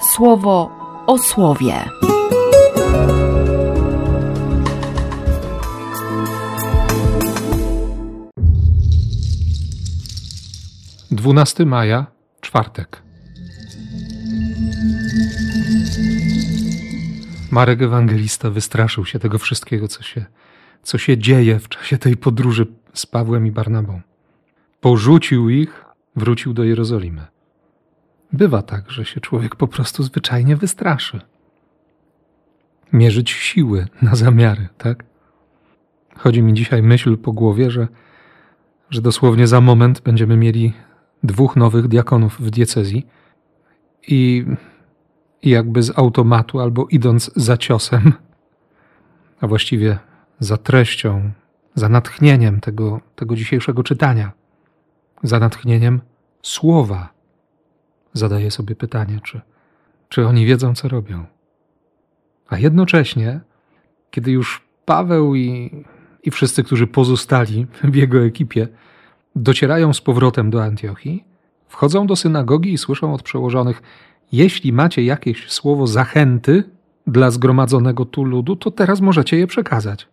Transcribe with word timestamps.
słowo 0.00 0.70
o 1.06 1.18
słowie. 1.18 1.74
Dwunasty 11.10 11.66
maja, 11.66 12.06
czwartek. 12.40 13.02
Marek 17.50 17.82
Ewangelista 17.82 18.50
wystraszył 18.50 19.04
się 19.04 19.18
tego 19.18 19.38
wszystkiego, 19.38 19.88
co 19.88 20.02
się, 20.02 20.24
co 20.82 20.98
się 20.98 21.18
dzieje 21.18 21.58
w 21.58 21.68
czasie 21.68 21.98
tej 21.98 22.16
podróży 22.16 22.66
z 22.94 23.06
Pawłem 23.06 23.46
i 23.46 23.50
Barnabą. 23.50 24.00
Porzucił 24.80 25.48
ich, 25.48 25.84
wrócił 26.16 26.52
do 26.52 26.64
Jerozolimy. 26.64 27.26
Bywa 28.32 28.62
tak, 28.62 28.90
że 28.90 29.04
się 29.04 29.20
człowiek 29.20 29.56
po 29.56 29.68
prostu 29.68 30.02
zwyczajnie 30.02 30.56
wystraszy. 30.56 31.20
Mierzyć 32.92 33.30
siły 33.30 33.86
na 34.02 34.14
zamiary, 34.14 34.68
tak? 34.78 35.04
Chodzi 36.16 36.42
mi 36.42 36.54
dzisiaj 36.54 36.82
myśl 36.82 37.16
po 37.16 37.32
głowie, 37.32 37.70
że, 37.70 37.88
że 38.90 39.02
dosłownie 39.02 39.46
za 39.46 39.60
moment 39.60 40.00
będziemy 40.00 40.36
mieli 40.36 40.72
dwóch 41.22 41.56
nowych 41.56 41.88
diakonów 41.88 42.40
w 42.40 42.50
diecezji 42.50 43.06
i, 44.08 44.44
jakby 45.42 45.82
z 45.82 45.98
automatu 45.98 46.60
albo 46.60 46.86
idąc 46.90 47.30
za 47.36 47.56
ciosem, 47.56 48.12
a 49.40 49.46
właściwie 49.46 49.98
za 50.40 50.56
treścią, 50.56 51.30
za 51.74 51.88
natchnieniem 51.88 52.60
tego, 52.60 53.00
tego 53.16 53.36
dzisiejszego 53.36 53.82
czytania, 53.82 54.32
za 55.22 55.38
natchnieniem 55.38 56.00
słowa, 56.42 57.12
zadaję 58.12 58.50
sobie 58.50 58.76
pytanie, 58.76 59.20
czy, 59.22 59.40
czy 60.08 60.26
oni 60.26 60.46
wiedzą, 60.46 60.74
co 60.74 60.88
robią. 60.88 61.24
A 62.48 62.58
jednocześnie, 62.58 63.40
kiedy 64.10 64.30
już 64.30 64.62
Paweł 64.84 65.34
i, 65.34 65.70
i 66.22 66.30
wszyscy, 66.30 66.64
którzy 66.64 66.86
pozostali 66.86 67.66
w 67.84 67.94
jego 67.94 68.24
ekipie, 68.24 68.68
docierają 69.36 69.92
z 69.92 70.00
powrotem 70.00 70.50
do 70.50 70.64
Antiochii, 70.64 71.24
wchodzą 71.68 72.06
do 72.06 72.16
synagogi 72.16 72.72
i 72.72 72.78
słyszą 72.78 73.14
od 73.14 73.22
przełożonych: 73.22 73.82
Jeśli 74.32 74.72
macie 74.72 75.04
jakieś 75.04 75.50
słowo 75.50 75.86
zachęty 75.86 76.64
dla 77.06 77.30
zgromadzonego 77.30 78.04
tu 78.04 78.24
ludu, 78.24 78.56
to 78.56 78.70
teraz 78.70 79.00
możecie 79.00 79.38
je 79.38 79.46
przekazać. 79.46 80.08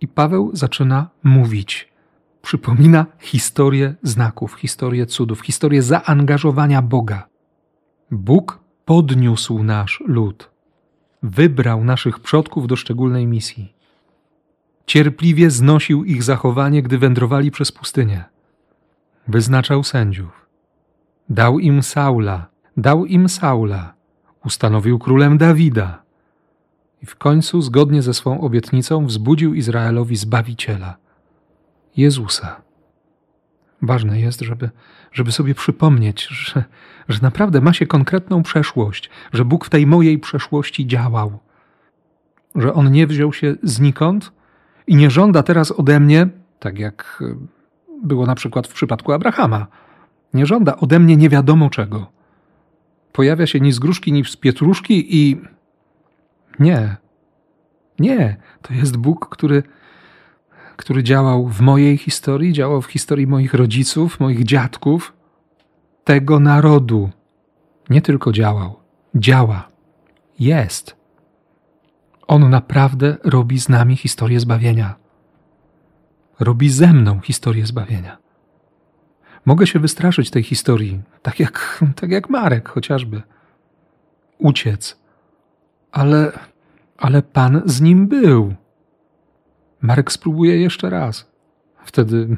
I 0.00 0.08
Paweł 0.08 0.50
zaczyna 0.52 1.08
mówić. 1.22 1.92
Przypomina 2.42 3.06
historię 3.20 3.94
znaków, 4.02 4.54
historię 4.54 5.06
cudów, 5.06 5.40
historię 5.40 5.82
zaangażowania 5.82 6.82
Boga. 6.82 7.31
Bóg 8.12 8.58
podniósł 8.84 9.62
nasz 9.62 10.02
lud, 10.06 10.50
wybrał 11.22 11.84
naszych 11.84 12.18
przodków 12.20 12.66
do 12.66 12.76
szczególnej 12.76 13.26
misji. 13.26 13.72
Cierpliwie 14.86 15.50
znosił 15.50 16.04
ich 16.04 16.22
zachowanie, 16.22 16.82
gdy 16.82 16.98
wędrowali 16.98 17.50
przez 17.50 17.72
pustynię. 17.72 18.24
Wyznaczał 19.28 19.84
sędziów. 19.84 20.46
Dał 21.28 21.58
im 21.58 21.82
Saula, 21.82 22.46
dał 22.76 23.06
im 23.06 23.28
Saula, 23.28 23.94
ustanowił 24.44 24.98
królem 24.98 25.38
Dawida. 25.38 26.02
I 27.02 27.06
w 27.06 27.16
końcu, 27.16 27.62
zgodnie 27.62 28.02
ze 28.02 28.14
swą 28.14 28.40
obietnicą, 28.40 29.06
wzbudził 29.06 29.54
Izraelowi 29.54 30.16
Zbawiciela, 30.16 30.96
Jezusa. 31.96 32.62
Ważne 33.82 34.20
jest, 34.20 34.40
żeby, 34.40 34.70
żeby 35.12 35.32
sobie 35.32 35.54
przypomnieć, 35.54 36.26
że, 36.26 36.64
że 37.08 37.18
naprawdę 37.22 37.60
ma 37.60 37.72
się 37.72 37.86
konkretną 37.86 38.42
przeszłość, 38.42 39.10
że 39.32 39.44
Bóg 39.44 39.64
w 39.64 39.70
tej 39.70 39.86
mojej 39.86 40.18
przeszłości 40.18 40.86
działał, 40.86 41.38
że 42.54 42.74
On 42.74 42.92
nie 42.92 43.06
wziął 43.06 43.32
się 43.32 43.54
znikąd 43.62 44.32
i 44.86 44.96
nie 44.96 45.10
żąda 45.10 45.42
teraz 45.42 45.72
ode 45.72 46.00
mnie, 46.00 46.28
tak 46.58 46.78
jak 46.78 47.24
było 48.02 48.26
na 48.26 48.34
przykład 48.34 48.66
w 48.66 48.72
przypadku 48.72 49.12
Abrahama, 49.12 49.66
nie 50.34 50.46
żąda 50.46 50.76
ode 50.76 50.98
mnie 50.98 51.16
nie 51.16 51.28
wiadomo 51.28 51.70
czego. 51.70 52.12
Pojawia 53.12 53.46
się 53.46 53.60
ni 53.60 53.72
z 53.72 53.78
gruszki, 53.78 54.12
ni 54.12 54.24
z 54.24 54.36
pietruszki 54.36 55.16
i. 55.16 55.40
Nie. 56.58 56.96
Nie. 57.98 58.36
To 58.62 58.74
jest 58.74 58.96
Bóg, 58.96 59.28
który 59.28 59.62
który 60.76 61.02
działał 61.02 61.48
w 61.48 61.60
mojej 61.60 61.98
historii, 61.98 62.52
działał 62.52 62.82
w 62.82 62.86
historii 62.86 63.26
moich 63.26 63.54
rodziców, 63.54 64.20
moich 64.20 64.44
dziadków, 64.44 65.12
tego 66.04 66.40
narodu. 66.40 67.10
Nie 67.90 68.02
tylko 68.02 68.32
działał, 68.32 68.80
działa, 69.14 69.68
jest. 70.38 70.96
On 72.26 72.50
naprawdę 72.50 73.16
robi 73.24 73.60
z 73.60 73.68
nami 73.68 73.96
historię 73.96 74.40
zbawienia. 74.40 74.94
Robi 76.40 76.70
ze 76.70 76.92
mną 76.92 77.20
historię 77.20 77.66
zbawienia. 77.66 78.18
Mogę 79.44 79.66
się 79.66 79.78
wystraszyć 79.78 80.30
tej 80.30 80.42
historii, 80.42 81.00
tak 81.22 81.40
jak, 81.40 81.84
tak 82.00 82.10
jak 82.10 82.30
Marek 82.30 82.68
chociażby. 82.68 83.22
Uciec. 84.38 85.02
Ale, 85.92 86.32
ale 86.98 87.22
Pan 87.22 87.62
z 87.64 87.80
nim 87.80 88.08
był. 88.08 88.54
Marek 89.82 90.12
spróbuje 90.12 90.60
jeszcze 90.60 90.90
raz. 90.90 91.32
Wtedy, 91.84 92.36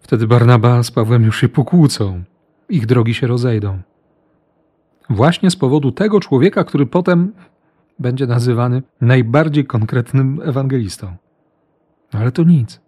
wtedy 0.00 0.26
Barnaba 0.26 0.82
z 0.82 0.90
Pawłem 0.90 1.24
już 1.24 1.40
się 1.40 1.48
pokłócą. 1.48 2.24
Ich 2.68 2.86
drogi 2.86 3.14
się 3.14 3.26
rozejdą. 3.26 3.82
Właśnie 5.10 5.50
z 5.50 5.56
powodu 5.56 5.92
tego 5.92 6.20
człowieka, 6.20 6.64
który 6.64 6.86
potem 6.86 7.32
będzie 7.98 8.26
nazywany 8.26 8.82
najbardziej 9.00 9.64
konkretnym 9.64 10.40
ewangelistą. 10.44 11.16
No 12.12 12.20
ale 12.20 12.32
to 12.32 12.42
nic, 12.42 12.80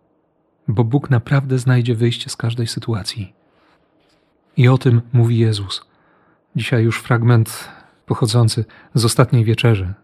bo 0.69 0.85
Bóg 0.85 1.11
naprawdę 1.11 1.59
znajdzie 1.59 1.95
wyjście 1.95 2.31
z 2.31 2.37
każdej 2.37 2.67
sytuacji. 2.67 3.35
I 4.57 4.69
o 4.69 4.79
tym 4.79 5.01
mówi 5.13 5.39
Jezus. 5.39 5.85
Dzisiaj 6.57 6.85
już 6.85 7.01
fragment 7.01 7.69
pochodzący 8.07 8.65
z 8.95 9.05
ostatniej 9.05 9.45
wieczerzy. 9.45 9.95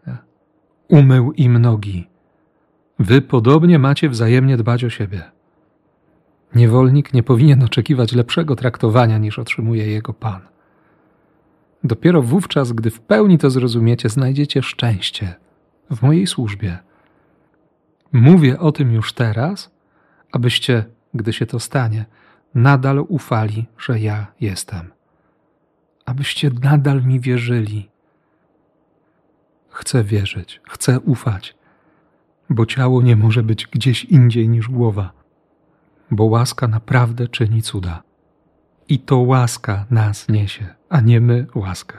Umył 0.89 1.33
im 1.33 1.59
nogi 1.59 2.14
Wy 2.99 3.23
podobnie 3.23 3.79
macie 3.79 4.09
wzajemnie 4.09 4.57
dbać 4.57 4.85
o 4.85 4.91
siebie. 4.91 5.23
Niewolnik 6.55 7.15
nie 7.15 7.23
powinien 7.23 7.63
oczekiwać 7.63 8.13
lepszego 8.13 8.57
traktowania 8.57 9.19
niż 9.19 9.39
otrzymuje 9.39 9.87
jego 9.87 10.13
pan. 10.13 10.41
Dopiero 11.85 12.23
wówczas, 12.23 12.73
gdy 12.73 12.91
w 12.91 13.01
pełni 13.01 13.39
to 13.39 13.51
zrozumiecie, 13.51 14.09
znajdziecie 14.09 14.63
szczęście 14.63 15.35
w 15.91 16.03
mojej 16.03 16.27
służbie. 16.27 16.79
Mówię 18.13 18.59
o 18.59 18.73
tym 18.73 18.93
już 18.93 19.13
teraz, 19.13 19.71
abyście, 20.33 20.85
gdy 21.15 21.33
się 21.33 21.47
to 21.47 21.61
stanie, 21.61 22.05
nadal 22.55 23.05
ufali, 23.09 23.67
że 23.79 24.01
ja 24.01 24.27
jestem. 24.41 24.91
Abyście 26.05 26.51
nadal 26.63 27.05
mi 27.05 27.21
wierzyli. 27.21 27.89
Chcę 29.71 30.05
wierzyć, 30.05 30.61
chcę 30.69 31.01
ufać 31.01 31.57
bo 32.51 32.67
ciało 32.67 33.03
nie 33.03 33.17
może 33.17 33.43
być 33.43 33.67
gdzieś 33.67 34.05
indziej 34.05 34.49
niż 34.49 34.69
głowa, 34.69 35.13
bo 36.11 36.25
łaska 36.25 36.69
naprawdę 36.69 37.29
czyni 37.29 37.63
cuda. 37.63 38.03
I 38.89 38.99
to 38.99 39.19
łaska 39.19 39.87
nas 39.91 40.29
niesie, 40.29 40.75
a 40.89 41.01
nie 41.01 41.21
my 41.21 41.47
łaskę. 41.55 41.99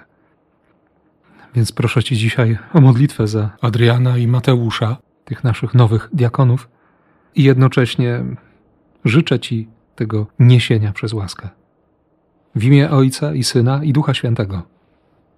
Więc 1.56 1.72
proszę 1.72 2.04
Ci 2.04 2.18
dzisiaj 2.18 2.58
o 2.74 2.82
modlitwę 2.82 3.28
za 3.28 3.50
Adriana 3.62 4.18
i 4.18 4.28
Mateusza, 4.28 4.98
tych 5.26 5.44
naszych 5.44 5.74
nowych 5.74 6.10
diakonów, 6.14 6.70
i 7.36 7.44
jednocześnie 7.44 8.24
życzę 9.06 9.40
Ci 9.40 9.68
tego 9.96 10.28
niesienia 10.40 10.94
przez 10.94 11.14
łaskę. 11.14 11.50
W 12.56 12.64
imię 12.64 12.92
Ojca 12.92 13.34
i 13.34 13.44
Syna 13.44 13.84
i 13.84 13.94
Ducha 13.94 14.14
Świętego. 14.14 14.62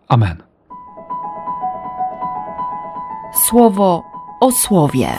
Amen. 0.08 0.38
Słowo 3.48 4.04
o 4.40 4.52
słowie. 4.52 5.18